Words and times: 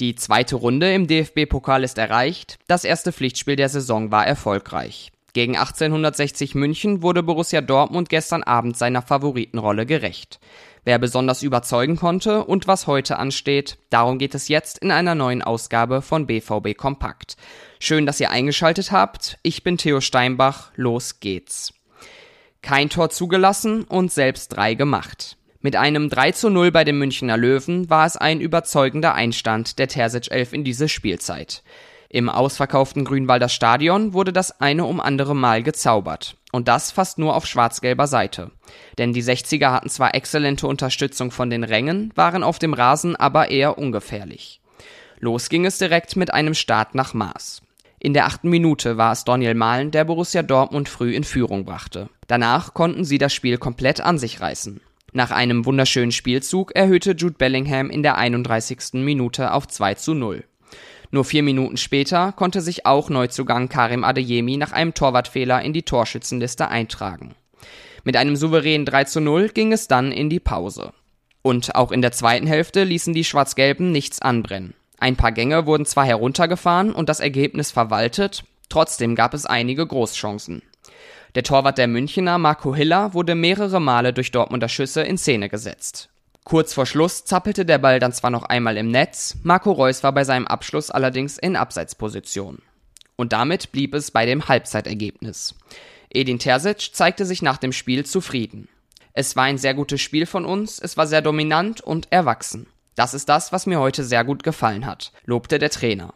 Die 0.00 0.16
zweite 0.16 0.56
Runde 0.56 0.92
im 0.92 1.06
DFB-Pokal 1.06 1.84
ist 1.84 1.98
erreicht, 1.98 2.58
das 2.66 2.82
erste 2.82 3.12
Pflichtspiel 3.12 3.54
der 3.54 3.68
Saison 3.68 4.10
war 4.10 4.26
erfolgreich. 4.26 5.12
Gegen 5.34 5.56
1860 5.56 6.56
München 6.56 7.00
wurde 7.00 7.22
Borussia 7.22 7.60
Dortmund 7.60 8.08
gestern 8.08 8.42
Abend 8.42 8.76
seiner 8.76 9.02
Favoritenrolle 9.02 9.86
gerecht. 9.86 10.40
Wer 10.84 10.98
besonders 10.98 11.44
überzeugen 11.44 11.94
konnte 11.94 12.44
und 12.44 12.66
was 12.66 12.88
heute 12.88 13.18
ansteht, 13.18 13.78
darum 13.90 14.18
geht 14.18 14.34
es 14.34 14.48
jetzt 14.48 14.78
in 14.78 14.90
einer 14.90 15.14
neuen 15.14 15.42
Ausgabe 15.42 16.02
von 16.02 16.26
BVB 16.26 16.76
Kompakt. 16.76 17.36
Schön, 17.78 18.04
dass 18.04 18.20
ihr 18.20 18.32
eingeschaltet 18.32 18.90
habt. 18.90 19.38
Ich 19.44 19.62
bin 19.62 19.78
Theo 19.78 20.00
Steinbach. 20.00 20.72
Los 20.74 21.20
geht's. 21.20 21.72
Kein 22.62 22.90
Tor 22.90 23.10
zugelassen 23.10 23.84
und 23.84 24.12
selbst 24.12 24.48
drei 24.48 24.74
gemacht. 24.74 25.36
Mit 25.64 25.76
einem 25.76 26.10
3 26.10 26.32
zu 26.32 26.50
0 26.50 26.72
bei 26.72 26.84
den 26.84 26.98
Münchner 26.98 27.38
Löwen 27.38 27.88
war 27.88 28.04
es 28.04 28.18
ein 28.18 28.42
überzeugender 28.42 29.14
Einstand 29.14 29.78
der 29.78 29.88
Terzic 29.88 30.30
11 30.30 30.52
in 30.52 30.62
diese 30.62 30.90
Spielzeit. 30.90 31.62
Im 32.10 32.28
ausverkauften 32.28 33.06
Grünwalder 33.06 33.48
Stadion 33.48 34.12
wurde 34.12 34.34
das 34.34 34.60
eine 34.60 34.84
um 34.84 35.00
andere 35.00 35.34
Mal 35.34 35.62
gezaubert. 35.62 36.36
Und 36.52 36.68
das 36.68 36.90
fast 36.90 37.16
nur 37.16 37.34
auf 37.34 37.46
schwarz-gelber 37.46 38.06
Seite. 38.06 38.50
Denn 38.98 39.14
die 39.14 39.22
60er 39.22 39.72
hatten 39.72 39.88
zwar 39.88 40.14
exzellente 40.14 40.66
Unterstützung 40.66 41.30
von 41.30 41.48
den 41.48 41.64
Rängen, 41.64 42.12
waren 42.14 42.42
auf 42.42 42.58
dem 42.58 42.74
Rasen 42.74 43.16
aber 43.16 43.50
eher 43.50 43.78
ungefährlich. 43.78 44.60
Los 45.18 45.48
ging 45.48 45.64
es 45.64 45.78
direkt 45.78 46.14
mit 46.14 46.30
einem 46.30 46.52
Start 46.52 46.94
nach 46.94 47.14
Maß. 47.14 47.62
In 47.98 48.12
der 48.12 48.26
achten 48.26 48.50
Minute 48.50 48.98
war 48.98 49.12
es 49.12 49.24
Daniel 49.24 49.54
Mahlen, 49.54 49.92
der 49.92 50.04
Borussia 50.04 50.42
Dortmund 50.42 50.90
früh 50.90 51.14
in 51.14 51.24
Führung 51.24 51.64
brachte. 51.64 52.10
Danach 52.26 52.74
konnten 52.74 53.06
sie 53.06 53.16
das 53.16 53.32
Spiel 53.32 53.56
komplett 53.56 54.02
an 54.02 54.18
sich 54.18 54.42
reißen. 54.42 54.82
Nach 55.16 55.30
einem 55.30 55.64
wunderschönen 55.64 56.10
Spielzug 56.10 56.74
erhöhte 56.74 57.12
Jude 57.12 57.36
Bellingham 57.38 57.88
in 57.88 58.02
der 58.02 58.18
31. 58.18 58.94
Minute 58.94 59.52
auf 59.52 59.68
2 59.68 59.94
zu 59.94 60.12
0. 60.12 60.42
Nur 61.12 61.24
vier 61.24 61.44
Minuten 61.44 61.76
später 61.76 62.32
konnte 62.32 62.60
sich 62.60 62.84
auch 62.84 63.10
Neuzugang 63.10 63.68
Karim 63.68 64.02
Adeyemi 64.02 64.56
nach 64.56 64.72
einem 64.72 64.92
Torwartfehler 64.92 65.62
in 65.62 65.72
die 65.72 65.84
Torschützenliste 65.84 66.66
eintragen. 66.66 67.36
Mit 68.02 68.16
einem 68.16 68.34
souveränen 68.34 68.86
3 68.86 69.04
zu 69.04 69.20
0 69.20 69.50
ging 69.50 69.72
es 69.72 69.86
dann 69.86 70.10
in 70.10 70.30
die 70.30 70.40
Pause. 70.40 70.92
Und 71.42 71.76
auch 71.76 71.92
in 71.92 72.02
der 72.02 72.10
zweiten 72.10 72.48
Hälfte 72.48 72.82
ließen 72.82 73.14
die 73.14 73.22
Schwarz-Gelben 73.22 73.92
nichts 73.92 74.20
anbrennen. 74.20 74.74
Ein 74.98 75.14
paar 75.14 75.30
Gänge 75.30 75.64
wurden 75.64 75.86
zwar 75.86 76.06
heruntergefahren 76.06 76.92
und 76.92 77.08
das 77.08 77.20
Ergebnis 77.20 77.70
verwaltet, 77.70 78.42
trotzdem 78.68 79.14
gab 79.14 79.32
es 79.32 79.46
einige 79.46 79.86
Großchancen. 79.86 80.62
Der 81.34 81.42
Torwart 81.42 81.78
der 81.78 81.88
Münchener, 81.88 82.38
Marco 82.38 82.76
Hiller, 82.76 83.12
wurde 83.12 83.34
mehrere 83.34 83.80
Male 83.80 84.12
durch 84.12 84.30
Dortmunder 84.30 84.68
Schüsse 84.68 85.02
in 85.02 85.18
Szene 85.18 85.48
gesetzt. 85.48 86.08
Kurz 86.44 86.74
vor 86.74 86.86
Schluss 86.86 87.24
zappelte 87.24 87.64
der 87.64 87.78
Ball 87.78 87.98
dann 87.98 88.12
zwar 88.12 88.30
noch 88.30 88.44
einmal 88.44 88.76
im 88.76 88.90
Netz, 88.90 89.38
Marco 89.42 89.72
Reus 89.72 90.04
war 90.04 90.12
bei 90.12 90.24
seinem 90.24 90.46
Abschluss 90.46 90.90
allerdings 90.90 91.38
in 91.38 91.56
Abseitsposition. 91.56 92.58
Und 93.16 93.32
damit 93.32 93.72
blieb 93.72 93.94
es 93.94 94.10
bei 94.10 94.26
dem 94.26 94.46
Halbzeitergebnis. 94.46 95.54
Edin 96.10 96.38
Terzic 96.38 96.94
zeigte 96.94 97.24
sich 97.24 97.42
nach 97.42 97.56
dem 97.56 97.72
Spiel 97.72 98.06
zufrieden. 98.06 98.68
Es 99.12 99.34
war 99.34 99.44
ein 99.44 99.58
sehr 99.58 99.74
gutes 99.74 100.00
Spiel 100.00 100.26
von 100.26 100.44
uns, 100.44 100.78
es 100.78 100.96
war 100.96 101.06
sehr 101.06 101.22
dominant 101.22 101.80
und 101.80 102.12
erwachsen. 102.12 102.66
Das 102.94 103.14
ist 103.14 103.28
das, 103.28 103.50
was 103.50 103.66
mir 103.66 103.80
heute 103.80 104.04
sehr 104.04 104.22
gut 104.22 104.44
gefallen 104.44 104.86
hat, 104.86 105.12
lobte 105.24 105.58
der 105.58 105.70
Trainer. 105.70 106.14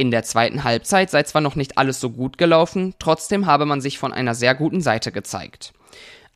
In 0.00 0.10
der 0.10 0.22
zweiten 0.22 0.64
Halbzeit 0.64 1.10
sei 1.10 1.24
zwar 1.24 1.42
noch 1.42 1.56
nicht 1.56 1.76
alles 1.76 2.00
so 2.00 2.08
gut 2.08 2.38
gelaufen, 2.38 2.94
trotzdem 2.98 3.44
habe 3.44 3.66
man 3.66 3.82
sich 3.82 3.98
von 3.98 4.14
einer 4.14 4.34
sehr 4.34 4.54
guten 4.54 4.80
Seite 4.80 5.12
gezeigt. 5.12 5.74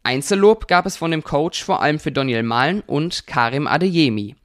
Einzellob 0.03 0.69
gab 0.69 0.85
es 0.85 0.99
von 0.99 1.11
dem 1.11 1.25
Coach 1.25 1.65
vor 1.65 1.81
allem 1.81 1.99
für 1.99 2.13
Daniel 2.13 2.43
Mahlen 2.43 2.83
und 2.83 3.27
Karim 3.27 3.67
Adeyemi. 3.67 4.37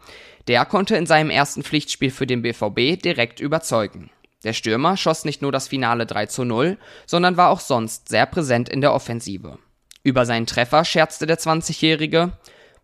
Der 0.48 0.64
konnte 0.64 0.96
in 0.96 1.06
seinem 1.06 1.32
ersten 1.32 1.64
Pflichtspiel 1.64 2.12
für 2.12 2.28
den 2.28 2.44
BVB 2.44 2.98
direkt 3.04 3.42
überzeugen. 3.42 4.10
Der 4.46 4.54
Stürmer 4.54 4.96
schoss 4.96 5.26
nicht 5.26 5.42
nur 5.42 5.52
das 5.52 5.68
Finale 5.68 6.06
3 6.06 6.28
zu 6.28 6.46
0, 6.46 6.78
sondern 7.06 7.36
war 7.36 7.50
auch 7.50 7.60
sonst 7.60 8.08
sehr 8.08 8.26
präsent 8.26 8.70
in 8.70 8.80
der 8.80 8.94
Offensive. 8.94 9.60
Über 10.02 10.26
seinen 10.26 10.46
Treffer 10.46 10.86
scherzte 10.86 11.28
der 11.28 11.40
20-Jährige, 11.40 12.32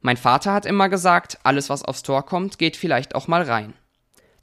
mein 0.02 0.18
Vater 0.18 0.52
hat 0.52 0.66
immer 0.66 0.90
gesagt, 0.90 1.38
alles 1.44 1.70
was 1.70 1.86
aufs 1.86 2.04
Tor 2.04 2.26
kommt, 2.26 2.58
geht 2.58 2.76
vielleicht 2.76 3.16
auch 3.16 3.30
mal 3.30 3.44
rein. 3.44 3.74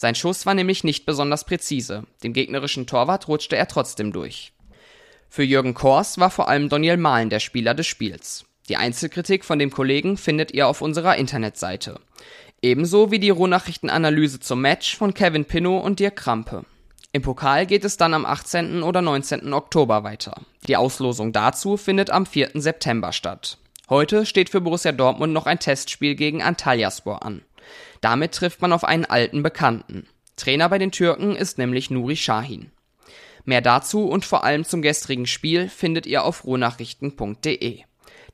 Sein 0.02 0.16
Schuss 0.16 0.46
war 0.46 0.54
nämlich 0.54 0.82
nicht 0.82 1.06
besonders 1.06 1.44
präzise. 1.44 2.02
Dem 2.24 2.32
gegnerischen 2.32 2.88
Torwart 2.88 3.28
rutschte 3.28 3.54
er 3.54 3.68
trotzdem 3.68 4.12
durch. 4.12 4.52
Für 5.28 5.44
Jürgen 5.44 5.74
Kors 5.74 6.18
war 6.18 6.28
vor 6.28 6.48
allem 6.48 6.68
Daniel 6.68 6.96
Mahlen 6.96 7.30
der 7.30 7.38
Spieler 7.38 7.72
des 7.72 7.86
Spiels. 7.86 8.44
Die 8.68 8.74
Einzelkritik 8.74 9.44
von 9.44 9.60
dem 9.60 9.70
Kollegen 9.70 10.16
findet 10.16 10.50
ihr 10.50 10.66
auf 10.66 10.82
unserer 10.82 11.18
Internetseite. 11.18 12.00
Ebenso 12.62 13.12
wie 13.12 13.20
die 13.20 13.30
Rohnachrichtenanalyse 13.30 14.41
zum 14.41 14.60
Match 14.60 14.96
von 14.96 15.14
Kevin 15.14 15.44
Pinnow 15.44 15.84
und 15.84 16.00
Dirk 16.00 16.16
Krampe. 16.16 16.64
Im 17.12 17.22
Pokal 17.22 17.66
geht 17.66 17.84
es 17.84 17.96
dann 17.96 18.12
am 18.12 18.26
18. 18.26 18.82
oder 18.82 19.02
19. 19.02 19.52
Oktober 19.52 20.02
weiter. 20.02 20.34
Die 20.66 20.76
Auslosung 20.76 21.32
dazu 21.32 21.76
findet 21.76 22.10
am 22.10 22.26
4. 22.26 22.50
September 22.54 23.12
statt. 23.12 23.56
Heute 23.88 24.26
steht 24.26 24.50
für 24.50 24.60
Borussia 24.60 24.91
Dortmund 24.91 25.32
noch 25.32 25.46
ein 25.46 25.60
Testspiel 25.60 26.16
gegen 26.16 26.42
Antalyaspor 26.42 27.22
an. 27.24 27.42
Damit 28.00 28.32
trifft 28.32 28.60
man 28.62 28.72
auf 28.72 28.84
einen 28.84 29.04
alten 29.04 29.42
Bekannten. 29.42 30.06
Trainer 30.36 30.68
bei 30.68 30.78
den 30.78 30.92
Türken 30.92 31.36
ist 31.36 31.58
nämlich 31.58 31.90
Nuri 31.90 32.16
Shahin. 32.16 32.70
Mehr 33.44 33.60
dazu 33.60 34.06
und 34.08 34.24
vor 34.24 34.44
allem 34.44 34.64
zum 34.64 34.82
gestrigen 34.82 35.26
Spiel 35.26 35.68
findet 35.68 36.06
ihr 36.06 36.24
auf 36.24 36.44
ruhnachrichten.de. 36.44 37.82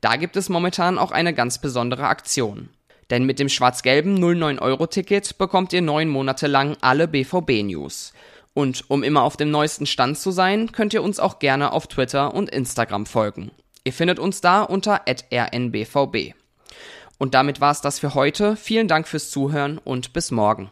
Da 0.01 0.17
gibt 0.17 0.37
es 0.37 0.49
momentan 0.49 0.99
auch 0.99 1.11
eine 1.11 1.35
ganz 1.35 1.61
besondere 1.61 2.07
Aktion. 2.07 2.69
Denn 3.11 3.25
mit 3.25 3.39
dem 3.39 3.49
schwarz-gelben 3.49 4.23
09-Euro-Ticket 4.23 5.39
bekommt 5.39 5.73
ihr 5.73 5.83
neun 5.83 6.09
Monate 6.09 6.47
lang 6.47 6.77
alle 6.83 7.09
BVB-News. 7.09 8.13
Und 8.53 8.91
um 8.91 9.03
immer 9.03 9.23
auf 9.23 9.37
dem 9.37 9.51
neuesten 9.51 9.87
Stand 9.87 10.19
zu 10.19 10.31
sein, 10.31 10.73
könnt 10.73 10.93
ihr 10.93 11.03
uns 11.03 11.21
auch 11.21 11.39
gerne 11.39 11.73
auf 11.73 11.87
Twitter 11.87 12.35
und 12.35 12.51
Instagram 12.51 13.07
folgen. 13.07 13.51
Ihr 13.85 13.93
findet 13.93 14.19
uns 14.19 14.41
da 14.41 14.63
unter 14.63 15.03
rnbvb. 15.09 16.35
Und 17.19 17.35
damit 17.35 17.61
war 17.61 17.73
es 17.73 17.81
das 17.81 17.99
für 17.99 18.15
heute. 18.15 18.57
Vielen 18.57 18.89
Dank 18.89 19.07
fürs 19.07 19.31
Zuhören 19.31 19.79
und 19.79 20.13
bis 20.13 20.31
morgen. 20.31 20.67